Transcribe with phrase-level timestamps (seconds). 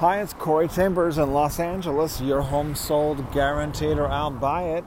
[0.00, 2.20] Hi, it's Corey Chambers in Los Angeles.
[2.20, 4.84] Your home sold guaranteed or I'll buy it.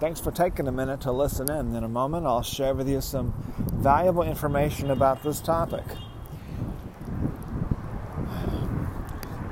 [0.00, 1.76] Thanks for taking a minute to listen in.
[1.76, 5.84] In a moment, I'll share with you some valuable information about this topic.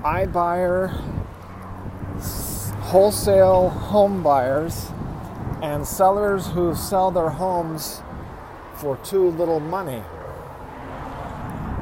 [0.02, 0.90] iBuyer,
[2.86, 4.90] wholesale home buyers,
[5.62, 8.02] and sellers who sell their homes
[8.74, 10.02] for too little money.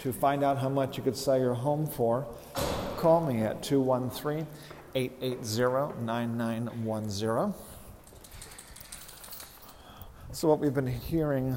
[0.00, 2.26] To find out how much you could sell your home for,
[2.96, 4.46] call me at 213
[4.94, 7.52] 880 9910.
[10.32, 11.54] So, what we've been hearing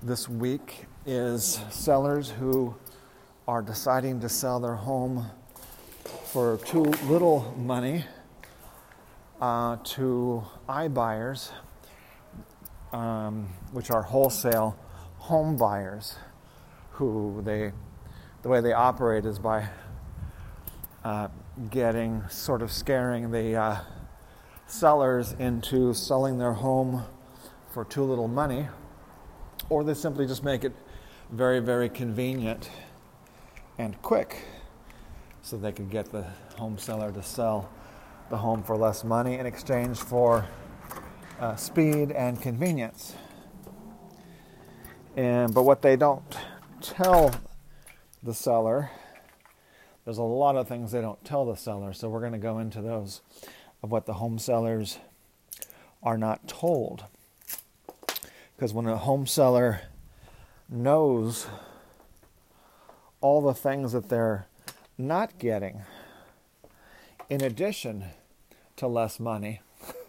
[0.00, 2.76] this week is sellers who
[3.48, 5.28] are deciding to sell their home
[6.26, 8.04] for too little money
[9.40, 11.50] uh, to iBuyers,
[12.92, 14.78] um, which are wholesale
[15.16, 16.14] home buyers
[16.98, 17.70] who they,
[18.42, 19.68] the way they operate is by
[21.04, 21.28] uh,
[21.70, 23.76] getting, sort of scaring the uh,
[24.66, 27.04] sellers into selling their home
[27.70, 28.66] for too little money,
[29.70, 30.72] or they simply just make it
[31.30, 32.68] very, very convenient
[33.78, 34.44] and quick
[35.40, 36.24] so they can get the
[36.56, 37.70] home seller to sell
[38.28, 40.44] the home for less money in exchange for
[41.38, 43.14] uh, speed and convenience.
[45.16, 46.36] And, but what they don't
[46.82, 47.34] tell
[48.22, 48.90] the seller.
[50.04, 52.58] There's a lot of things they don't tell the seller, so we're going to go
[52.58, 53.20] into those
[53.82, 54.98] of what the home sellers
[56.02, 57.04] are not told.
[58.56, 59.82] Because when a home seller
[60.68, 61.46] knows
[63.20, 64.46] all the things that they're
[64.96, 65.82] not getting,
[67.28, 68.04] in addition
[68.76, 69.60] to less money,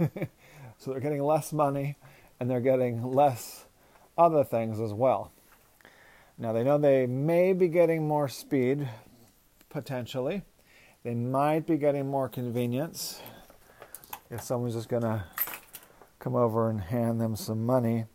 [0.78, 1.96] so they're getting less money
[2.40, 3.66] and they're getting less
[4.18, 5.31] other things as well.
[6.41, 8.88] Now they know they may be getting more speed,
[9.69, 10.44] potentially.
[11.03, 13.22] They might be getting more convenience
[14.29, 15.25] if someone's just going to
[16.19, 18.05] come over and hand them some money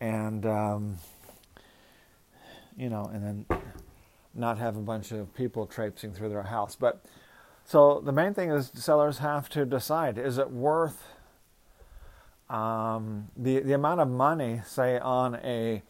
[0.00, 0.98] and, um,
[2.76, 3.60] you know, and then
[4.34, 6.76] not have a bunch of people traipsing through their house.
[6.76, 7.04] But
[7.64, 11.02] so the main thing is sellers have to decide is it worth
[12.48, 15.82] um, the, the amount of money, say, on a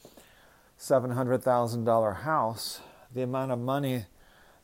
[0.82, 2.81] $700,000 house,
[3.15, 4.04] the amount of money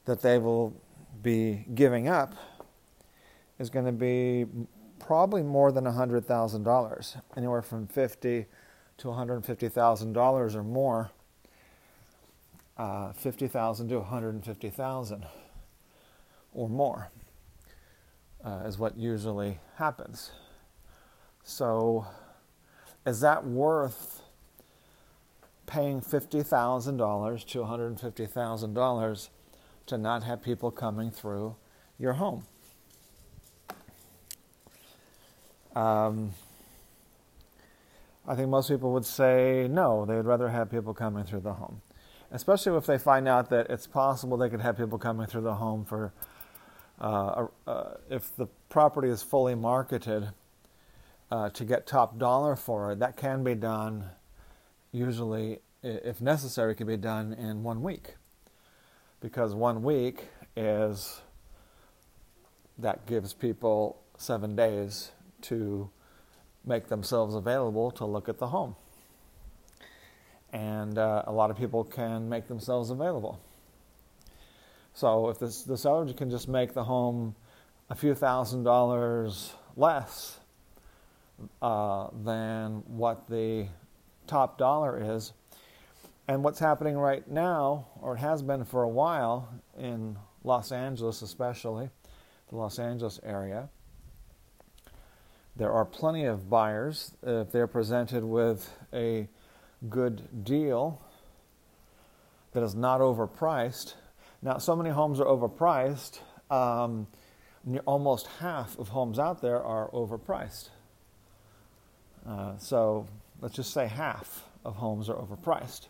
[0.05, 0.75] that they will
[1.23, 2.35] be giving up
[3.61, 4.45] is going to be
[4.99, 8.47] probably more than $100,000, anywhere from 50
[8.97, 11.13] to $150,000 or more.
[12.77, 15.27] Uh, 50,000 to 150,000
[16.53, 17.11] or more
[18.45, 20.33] uh, is what usually happens.
[21.45, 22.07] So,
[23.07, 24.23] is that worth
[25.69, 29.29] paying $50,000 to $150,000
[29.87, 31.55] to not have people coming through
[31.99, 32.45] your home.
[35.77, 36.33] Um,
[38.27, 41.53] I think most people would say no, they would rather have people coming through the
[41.53, 41.83] home.
[42.31, 45.55] Especially if they find out that it's possible they could have people coming through the
[45.55, 46.13] home for,
[47.01, 50.31] uh, uh, if the property is fully marketed
[51.31, 54.11] uh, to get top dollar for it, that can be done
[54.93, 58.15] usually, if necessary, can be done in one week.
[59.21, 60.25] Because one week
[60.57, 61.21] is
[62.79, 65.11] that gives people seven days
[65.43, 65.91] to
[66.65, 68.77] make themselves available to look at the home.
[70.53, 73.41] And uh, a lot of people can make themselves available.
[74.95, 77.35] So if this, the seller can just make the home
[77.91, 80.39] a few thousand dollars less
[81.63, 83.69] uh, than what the
[84.29, 85.33] top dollar is.
[86.29, 89.49] And what's happening right now, or it has been for a while
[89.79, 91.89] in Los Angeles, especially
[92.51, 93.71] the Los Angeles area,
[95.57, 97.13] there are plenty of buyers.
[97.23, 99.29] If they're presented with a
[99.89, 101.03] good deal
[102.53, 103.95] that is not overpriced,
[104.43, 106.21] now so many homes are overpriced.
[106.51, 107.07] Um,
[107.87, 110.69] almost half of homes out there are overpriced.
[112.27, 113.07] Uh, so
[113.41, 115.89] let's just say half of homes are overpriced.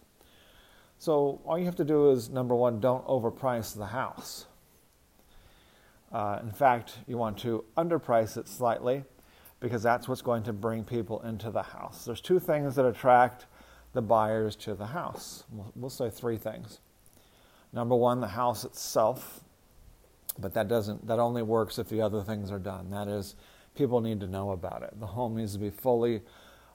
[0.98, 4.46] So all you have to do is number one, don't overprice the house.
[6.12, 9.04] Uh, in fact, you want to underprice it slightly
[9.60, 12.04] because that's what's going to bring people into the house.
[12.04, 13.46] There's two things that attract
[13.92, 15.44] the buyers to the house.
[15.50, 16.80] We'll, we'll say three things.
[17.72, 19.40] Number one, the house itself,
[20.38, 21.06] but that doesn't.
[21.06, 22.90] That only works if the other things are done.
[22.90, 23.34] That is,
[23.74, 24.98] people need to know about it.
[24.98, 26.22] The home needs to be fully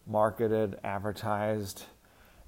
[0.08, 1.86] marketed, advertised,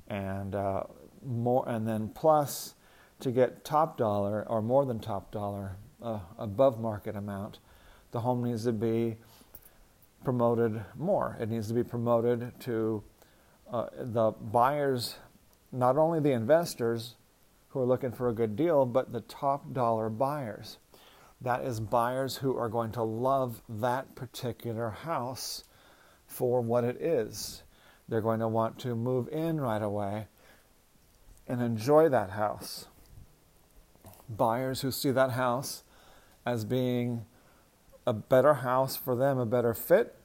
[0.07, 0.83] and uh,
[1.25, 1.67] more.
[1.67, 2.75] And then plus,
[3.19, 7.59] to get top dollar or more than top dollar, uh, above market amount,
[8.11, 9.17] the home needs to be
[10.23, 11.37] promoted more.
[11.39, 13.03] It needs to be promoted to
[13.71, 15.17] uh, the buyers,
[15.71, 17.15] not only the investors
[17.69, 20.77] who are looking for a good deal, but the top dollar buyers.
[21.41, 25.63] That is buyers who are going to love that particular house
[26.27, 27.63] for what it is.
[28.07, 30.27] They're going to want to move in right away
[31.47, 32.87] and enjoy that house.
[34.29, 35.83] Buyers who see that house
[36.45, 37.25] as being
[38.05, 40.15] a better house for them, a better fit,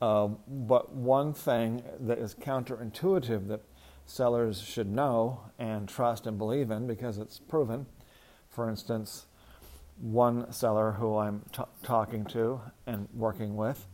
[0.00, 3.62] Uh, but one thing that is counterintuitive that
[4.06, 7.86] sellers should know and trust and believe in because it's proven,
[8.48, 9.26] for instance,
[10.00, 13.86] one seller who I'm t- talking to and working with,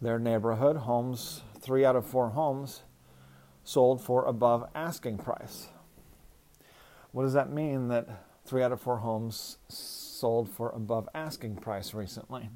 [0.00, 2.82] their neighborhood homes, three out of four homes
[3.64, 5.68] sold for above asking price.
[7.12, 11.94] What does that mean that three out of four homes sold for above asking price
[11.94, 12.50] recently?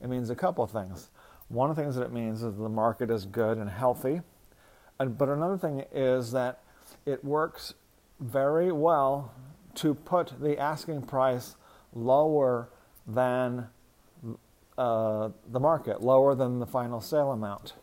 [0.00, 1.10] It means a couple of things.
[1.48, 4.20] One of the things that it means is the market is good and healthy.
[5.04, 6.62] But another thing is that
[7.06, 7.74] it works
[8.20, 9.32] very well
[9.76, 11.56] to put the asking price
[11.92, 12.68] lower
[13.06, 13.68] than
[14.76, 17.74] uh, the market, lower than the final sale amount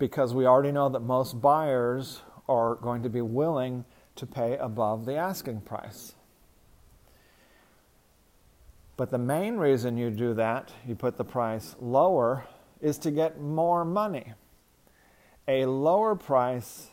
[0.00, 3.84] because we already know that most buyers are going to be willing
[4.16, 6.14] to pay above the asking price.
[8.96, 12.44] But the main reason you do that, you put the price lower,
[12.80, 14.32] is to get more money.
[15.50, 16.90] A lower price,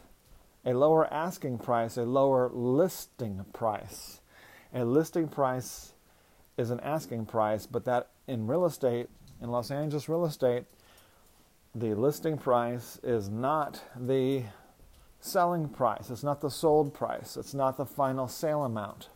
[0.65, 4.19] a lower asking price, a lower listing price.
[4.73, 5.93] A listing price
[6.57, 9.09] is an asking price, but that in real estate,
[9.43, 10.63] in Los Angeles real estate,
[11.75, 14.45] the listing price is not the
[15.19, 19.09] selling price, it's not the sold price, it's not the final sale amount.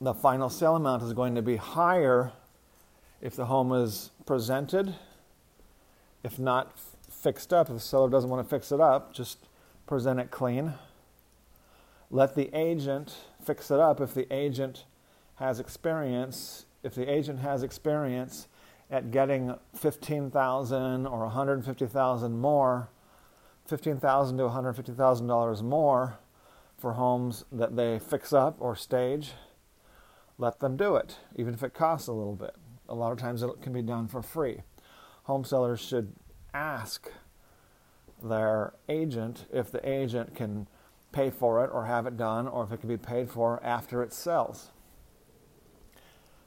[0.00, 2.32] The final sale amount is going to be higher
[3.20, 4.94] if the home is presented,
[6.22, 6.78] if not
[7.10, 7.68] fixed up.
[7.68, 9.38] If the seller doesn't want to fix it up, just
[9.86, 10.74] present it clean.
[12.10, 14.84] Let the agent fix it up if the agent
[15.36, 16.66] has experience.
[16.82, 18.48] If the agent has experience,
[18.90, 22.88] at getting 15,000 or 150,000 more,
[23.66, 26.18] 15,000 to 150,000 dollars more
[26.78, 29.32] for homes that they fix up or stage,
[30.38, 32.54] let them do it, even if it costs a little bit.
[32.88, 34.62] A lot of times it can be done for free.
[35.28, 36.14] Home sellers should
[36.54, 37.12] ask
[38.22, 40.66] their agent if the agent can
[41.12, 44.02] pay for it or have it done or if it can be paid for after
[44.02, 44.70] it sells.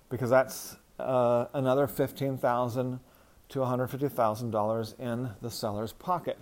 [0.10, 3.00] Because that's uh, another 15,000
[3.50, 6.40] to $150,000 in the seller's pocket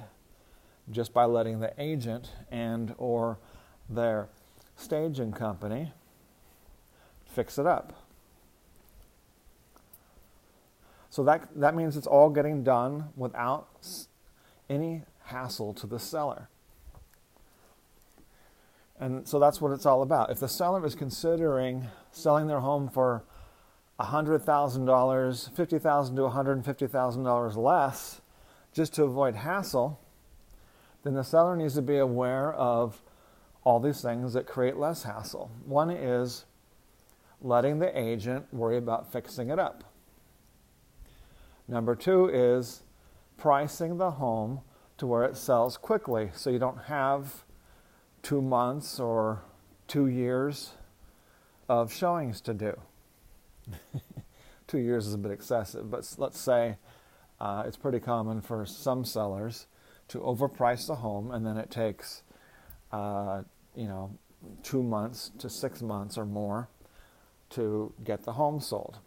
[0.89, 3.37] just by letting the agent and or
[3.89, 4.29] their
[4.77, 5.91] staging company
[7.25, 8.08] fix it up.
[11.09, 13.67] So that, that means it's all getting done without
[14.69, 16.49] any hassle to the seller.
[18.99, 20.29] And so that's what it's all about.
[20.29, 23.23] If the seller is considering selling their home for
[23.99, 28.21] $100,000, 50,000 to $150,000 less
[28.73, 29.99] just to avoid hassle,
[31.03, 33.01] then the seller needs to be aware of
[33.63, 35.49] all these things that create less hassle.
[35.65, 36.45] One is
[37.41, 39.83] letting the agent worry about fixing it up.
[41.69, 42.81] Number two is
[43.37, 44.61] pricing the home
[44.97, 47.43] to where it sells quickly so you don't have
[48.23, 49.43] two months or
[49.87, 50.71] two years
[51.69, 52.73] of showings to do.
[54.67, 56.77] two years is a bit excessive, but let's say
[57.39, 59.67] uh, it's pretty common for some sellers
[60.07, 62.23] to overprice the home, and then it takes,
[62.91, 63.43] uh,
[63.75, 64.09] you know,
[64.63, 66.67] two months to six months or more
[67.51, 68.97] to get the home sold.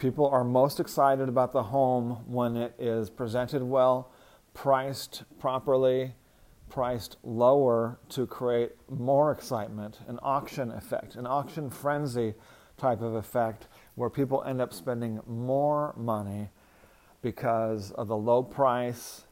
[0.00, 4.10] People are most excited about the home when it is presented well,
[4.54, 6.14] priced properly,
[6.70, 12.32] priced lower to create more excitement, an auction effect, an auction frenzy
[12.78, 16.48] type of effect where people end up spending more money
[17.20, 19.26] because of the low price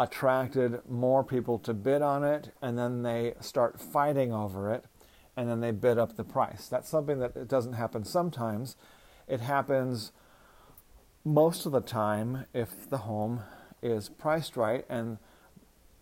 [0.00, 4.84] attracted more people to bid on it and then they start fighting over it
[5.36, 6.66] and then they bid up the price.
[6.66, 8.74] That's something that it doesn't happen sometimes.
[9.28, 10.12] It happens
[11.24, 13.40] most of the time if the home
[13.82, 15.18] is priced right and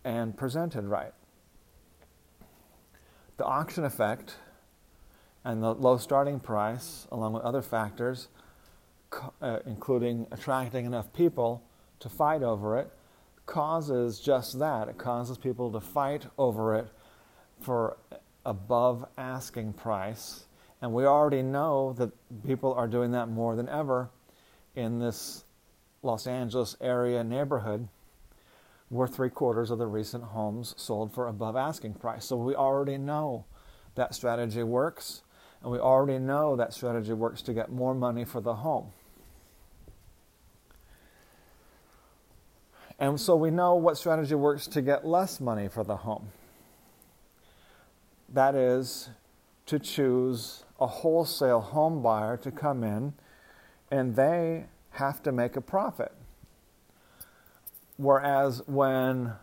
[0.03, 1.13] and presented right.
[3.37, 4.35] The auction effect
[5.45, 8.27] and the low starting price, along with other factors,
[9.41, 11.63] uh, including attracting enough people
[11.99, 12.91] to fight over it,
[13.45, 14.87] causes just that.
[14.87, 16.87] It causes people to fight over it
[17.59, 17.97] for
[18.45, 20.45] above asking price.
[20.83, 22.11] And we already know that
[22.45, 24.09] people are doing that more than ever
[24.75, 25.45] in this
[26.01, 27.87] Los Angeles area neighborhood
[28.89, 32.25] where three quarters of the recent homes sold for above asking price.
[32.25, 33.45] So we already know
[33.95, 35.21] that strategy works,
[35.61, 38.91] and we already know that strategy works to get more money for the home.
[42.99, 46.33] And so we know what strategy works to get less money for the home.
[48.27, 49.09] That is
[49.65, 53.13] to choose a wholesale home buyer to come in
[53.89, 56.11] and they have to make a profit.
[57.95, 59.33] Whereas when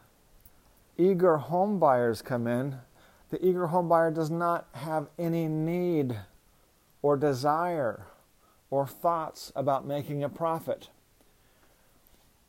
[0.98, 2.76] eager home buyers come in,
[3.30, 6.20] the eager home buyer does not have any need
[7.00, 8.06] or desire
[8.70, 10.90] or thoughts about making a profit.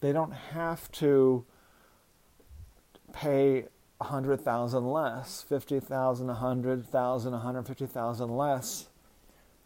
[0.01, 1.45] They don't have to
[3.13, 3.67] pay
[4.01, 8.87] 100,000 less, 50,000, 100,000, 150,000 less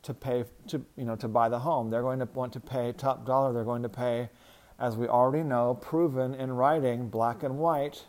[0.03, 1.89] to pay to you know to buy the home.
[1.89, 3.53] They're going to want to pay top dollar.
[3.53, 4.29] They're going to pay
[4.79, 8.03] as we already know, proven in writing, black and white,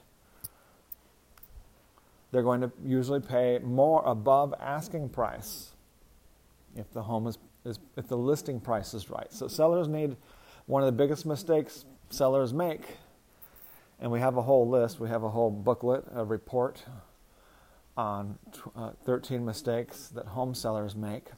[2.32, 5.72] they're going to usually pay more above asking price
[6.74, 9.32] if the home is, is if the listing price is right.
[9.32, 10.16] So sellers need
[10.66, 12.82] one of the biggest mistakes sellers make,
[14.00, 16.84] and we have a whole list, we have a whole booklet, a report
[17.96, 18.38] on
[18.76, 21.28] uh, 13 mistakes that home sellers make.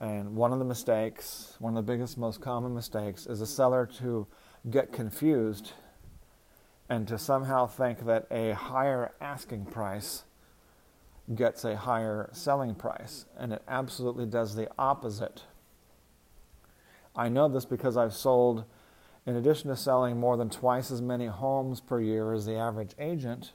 [0.00, 3.86] And one of the mistakes, one of the biggest, most common mistakes, is a seller
[3.98, 4.26] to
[4.68, 5.72] get confused
[6.88, 10.24] and to somehow think that a higher asking price
[11.34, 13.26] gets a higher selling price.
[13.38, 15.44] And it absolutely does the opposite.
[17.14, 18.64] I know this because I've sold,
[19.26, 22.94] in addition to selling more than twice as many homes per year as the average
[22.98, 23.52] agent,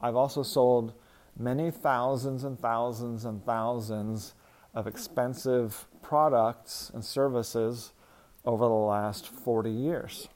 [0.00, 0.94] I've also sold
[1.38, 4.34] many thousands and thousands and thousands
[4.74, 7.92] of expensive products and services
[8.44, 10.28] over the last 40 years.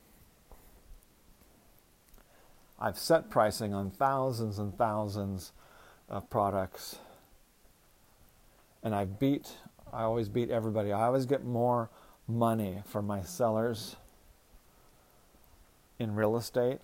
[2.79, 5.53] I've set pricing on thousands and thousands
[6.09, 6.99] of products,
[8.83, 9.57] and I beat,
[9.93, 10.93] I always beat everybody.
[10.93, 11.91] I always get more
[12.29, 13.97] money for my sellers
[15.99, 16.81] in real estate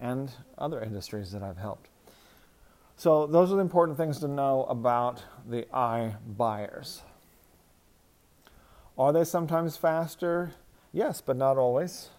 [0.00, 1.88] and other industries that I've helped.
[2.96, 7.02] So, those are the important things to know about the I buyers.
[8.96, 10.52] Are they sometimes faster?
[10.92, 12.10] Yes, but not always.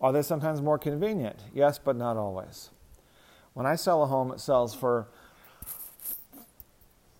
[0.00, 1.38] Are they sometimes more convenient?
[1.54, 2.70] Yes, but not always.
[3.54, 5.08] When I sell a home, it sells for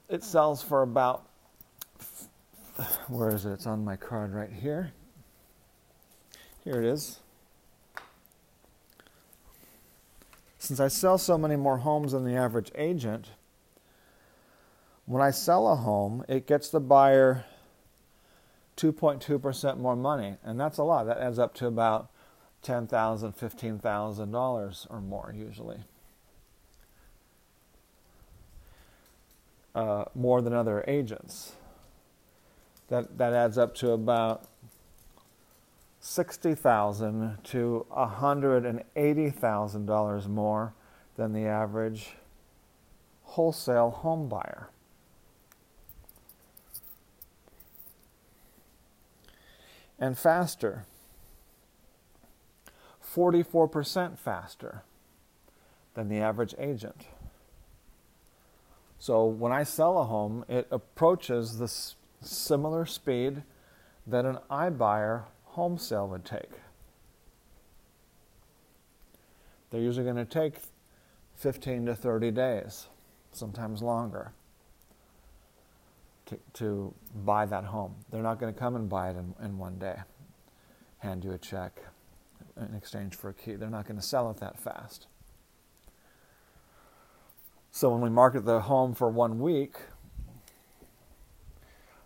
[0.09, 1.27] it sells for about
[3.09, 3.53] where is it?
[3.53, 4.93] It's on my card right here.
[6.67, 7.21] Here it is.
[10.59, 13.29] Since I sell so many more homes than the average agent,
[15.05, 17.45] when I sell a home, it gets the buyer
[18.77, 21.05] 2.2% more money, and that's a lot.
[21.05, 22.11] That adds up to about
[22.65, 25.85] $10,000, $15,000 or more usually.
[29.73, 31.53] Uh, more than other agents.
[32.89, 34.49] That, that adds up to about
[36.09, 40.73] 60,000 to $180,000 more
[41.17, 42.11] than the average
[43.25, 44.71] wholesale home buyer.
[49.99, 50.87] And faster,
[53.05, 54.85] 44% faster
[55.95, 57.07] than the average agent.
[59.01, 61.67] So when I sell a home, it approaches the
[62.25, 63.43] similar speed
[64.07, 65.25] that an iBuyer
[65.57, 66.51] home sale would take.
[69.71, 70.57] They're usually going to take
[71.37, 72.89] 15 to 30 days,
[73.33, 74.33] sometimes longer,
[76.27, 76.95] to, to
[77.25, 77.95] buy that home.
[78.11, 79.97] They're not going to come and buy it in, in one day,
[80.99, 81.81] hand you a check
[82.59, 83.55] in exchange for a key.
[83.55, 85.07] They're not going to sell it that fast.
[87.71, 89.77] So when we market the home for one week,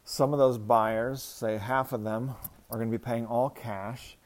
[0.05, 2.35] some of those buyers, say half of them,
[2.71, 4.17] are going to be paying all cash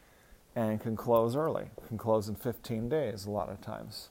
[0.55, 4.11] and can close early, can close in 15 days a lot of times.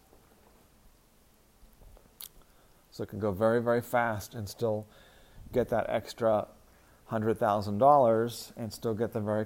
[2.92, 4.86] So it can go very, very fast and still
[5.52, 6.48] get that extra
[7.12, 9.46] $100,000 and still get the very,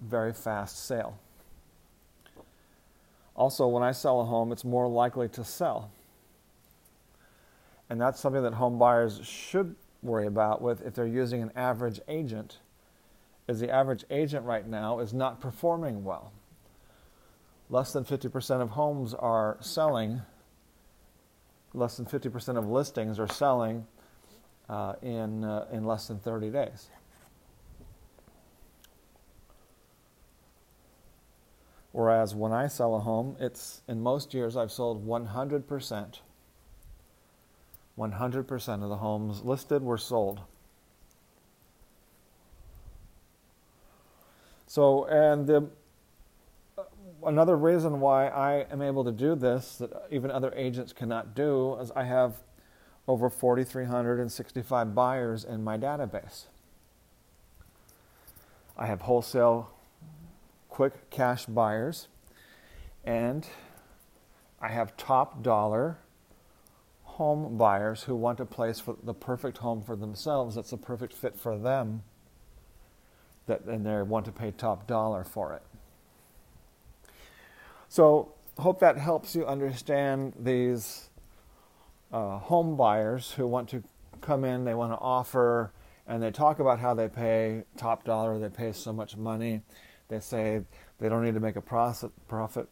[0.00, 1.18] very fast sale.
[3.34, 5.90] Also, when I sell a home, it's more likely to sell.
[7.88, 12.00] And that's something that home buyers should worry about with if they're using an average
[12.08, 12.58] agent
[13.50, 16.32] is the average agent right now is not performing well.
[17.68, 20.22] Less than 50% of homes are selling,
[21.74, 23.86] less than 50% of listings are selling
[24.68, 26.88] uh, in, uh, in less than 30 days.
[31.92, 36.20] Whereas when I sell a home, it's in most years I've sold 100%.
[37.98, 40.40] 100% of the homes listed were sold.
[44.70, 45.68] So, and the,
[47.26, 51.34] another reason why I am able to do this that uh, even other agents cannot
[51.34, 52.36] do is I have
[53.08, 56.44] over 4,365 buyers in my database.
[58.78, 59.72] I have wholesale
[60.68, 62.06] quick cash buyers,
[63.02, 63.48] and
[64.60, 65.98] I have top dollar
[67.02, 71.12] home buyers who want a place for the perfect home for themselves that's a perfect
[71.12, 72.04] fit for them
[73.50, 75.62] that and they want to pay top dollar for it.
[77.88, 81.10] So hope that helps you understand these
[82.12, 83.82] uh, home buyers who want to
[84.20, 85.72] come in, they want to offer,
[86.06, 89.62] and they talk about how they pay top dollar, they pay so much money.
[90.08, 90.62] They say
[90.98, 92.68] they don't need to make a profit, profit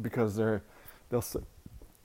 [0.00, 0.62] because they're
[1.10, 1.24] they'll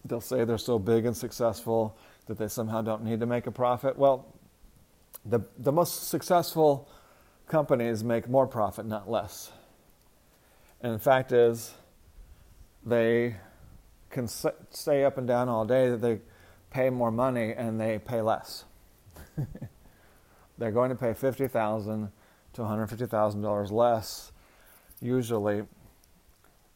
[0.05, 3.51] they'll say they're so big and successful that they somehow don't need to make a
[3.51, 3.97] profit.
[3.97, 4.33] Well,
[5.25, 6.89] the, the most successful
[7.51, 9.51] companies make more profit, not less.
[10.79, 11.75] And the fact is,
[12.83, 13.35] they
[14.09, 16.21] can stay up and down all day that they
[16.71, 18.63] pay more money and they pay less.
[20.57, 22.09] They're going to pay fifty thousand
[22.53, 24.31] to one hundred fifty thousand dollars less,
[25.01, 25.63] usually,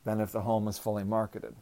[0.03, 1.55] than if the home is fully marketed.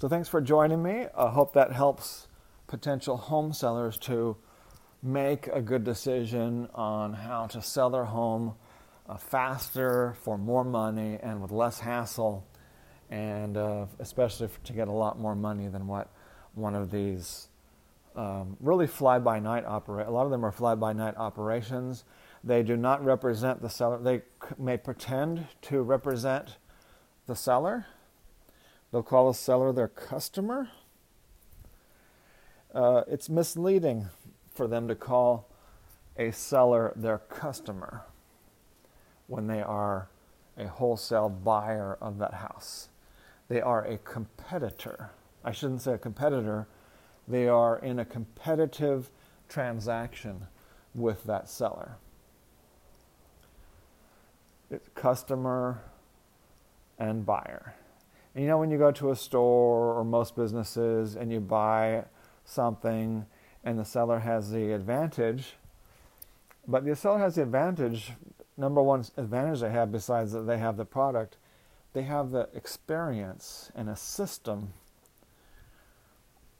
[0.00, 1.06] So thanks for joining me.
[1.16, 2.26] I hope that helps
[2.74, 4.36] potential home sellers to
[5.00, 8.52] make a good decision on how to sell their home
[9.08, 12.44] uh, faster, for more money, and with less hassle,
[13.10, 16.10] and uh, especially to get a lot more money than what
[16.54, 17.46] one of these
[18.16, 20.08] um, really fly by night operate.
[20.08, 22.04] A lot of them are fly by night operations.
[22.42, 24.02] They do not represent the seller.
[24.02, 24.22] They
[24.58, 26.56] may pretend to represent
[27.28, 27.86] the seller,
[28.94, 30.68] They'll call the seller their customer.
[32.74, 34.08] Uh, it's misleading
[34.52, 35.48] for them to call
[36.16, 38.02] a seller their customer
[39.28, 40.08] when they are
[40.58, 42.88] a wholesale buyer of that house.
[43.48, 45.10] They are a competitor.
[45.44, 46.66] I shouldn't say a competitor,
[47.28, 49.10] they are in a competitive
[49.48, 50.46] transaction
[50.94, 51.96] with that seller.
[54.70, 55.80] It's customer
[56.98, 57.74] and buyer.
[58.34, 62.04] And you know, when you go to a store or most businesses and you buy
[62.44, 63.26] something
[63.64, 65.56] and the seller has the advantage,
[66.66, 68.12] but the seller has the advantage,
[68.56, 71.36] number one advantage they have besides that they have the product,
[71.92, 74.72] they have the experience and a system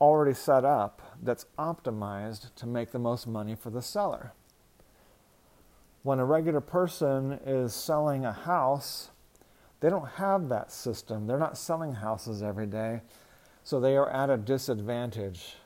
[0.00, 4.32] already set up that's optimized to make the most money for the seller.
[6.02, 9.10] When a regular person is selling a house,
[9.80, 11.26] they don't have that system.
[11.26, 13.02] They're not selling houses every day.
[13.62, 15.56] So they are at a disadvantage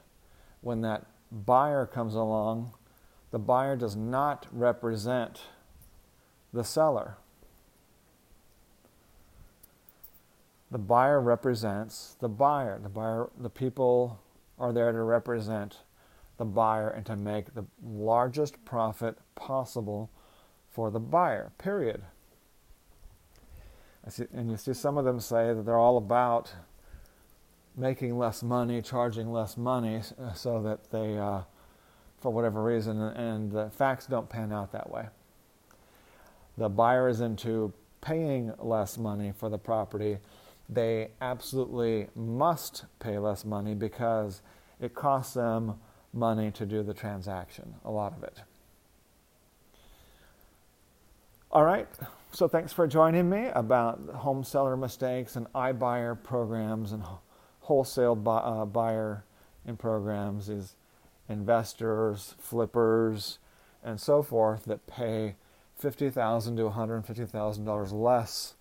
[0.60, 2.72] when that buyer comes along.
[3.30, 5.42] The buyer does not represent
[6.52, 7.16] the seller.
[10.70, 12.78] The buyer represents the buyer.
[12.82, 14.20] The buyer, the people
[14.58, 15.78] are there to represent
[16.36, 20.10] the buyer and to make the largest profit possible
[20.70, 21.52] for the buyer.
[21.58, 22.02] Period.
[24.08, 26.54] See, and you see some of them say that they're all about
[27.78, 31.42] making less money, charging less money, uh, so that they, uh,
[32.20, 35.06] for whatever reason, and the facts don't pan out that way.
[36.56, 40.18] The buyer is into paying less money for the property.
[40.68, 44.42] They absolutely must pay less money because
[44.80, 45.74] it costs them
[46.12, 48.42] money to do the transaction, a lot of it.
[51.50, 51.88] All right,
[52.32, 57.02] so thanks for joining me about home seller mistakes and iBuyer programs and
[57.68, 59.24] wholesale bu- uh, buyer
[59.66, 60.74] in programs is
[61.28, 63.38] investors, flippers,
[63.84, 65.36] and so forth that pay
[65.76, 68.54] fifty thousand to one hundred fifty thousand dollars less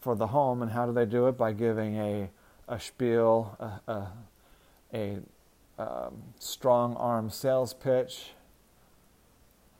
[0.00, 1.36] for the home, and how do they do it?
[1.36, 2.30] By giving a
[2.68, 4.06] a spiel, a, a,
[4.94, 5.18] a
[5.76, 8.30] um, strong arm sales pitch,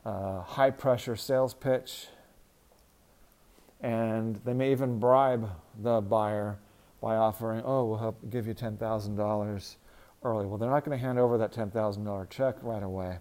[0.04, 2.08] uh, high pressure sales pitch,
[3.80, 5.48] and they may even bribe
[5.80, 6.58] the buyer
[7.00, 9.76] by offering, oh, we'll help give you $10,000
[10.22, 10.46] early.
[10.46, 13.18] Well, they're not going to hand over that $10,000 check right away.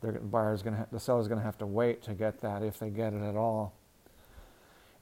[0.00, 2.78] The buyer's going to, the seller's going to have to wait to get that if
[2.78, 3.74] they get it at all,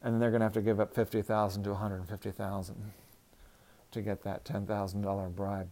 [0.02, 2.92] and then they're going to have to give up 50,000 to 150,000
[3.90, 5.68] to get that $10,000 bribe.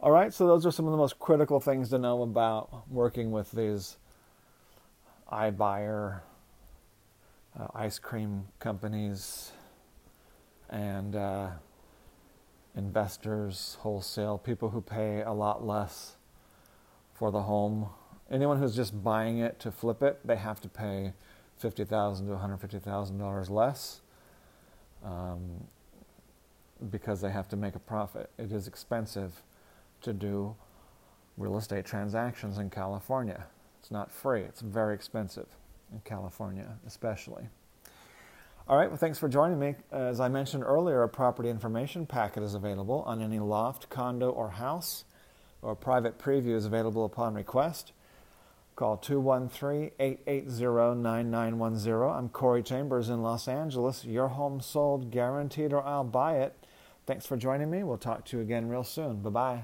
[0.00, 3.30] All right, so those are some of the most critical things to know about working
[3.30, 3.96] with these
[5.30, 6.20] iBuyer,
[7.58, 9.52] uh, ice cream companies,
[10.72, 11.50] and uh,
[12.74, 16.16] investors, wholesale, people who pay a lot less
[17.14, 17.90] for the home.
[18.30, 21.12] Anyone who's just buying it to flip it, they have to pay
[21.56, 24.00] fifty thousand to one hundred fifty thousand dollars less.
[25.04, 25.64] Um,
[26.90, 28.30] because they have to make a profit.
[28.38, 29.42] It is expensive
[30.00, 30.56] to do
[31.36, 33.46] real estate transactions in California.
[33.80, 35.46] It's not free, it's very expensive
[35.92, 37.44] in California, especially.
[38.68, 39.74] All right, well, thanks for joining me.
[39.90, 44.50] As I mentioned earlier, a property information packet is available on any loft, condo, or
[44.50, 45.04] house,
[45.62, 47.92] or private preview is available upon request.
[48.76, 51.94] Call 213 880 9910.
[52.08, 54.04] I'm Corey Chambers in Los Angeles.
[54.04, 56.54] Your home sold, guaranteed, or I'll buy it.
[57.04, 57.82] Thanks for joining me.
[57.82, 59.22] We'll talk to you again real soon.
[59.22, 59.62] Bye bye.